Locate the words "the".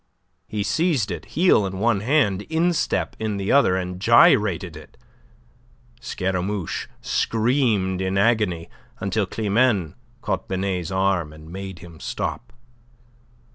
3.37-3.51